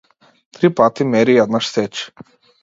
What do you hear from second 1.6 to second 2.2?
сечи.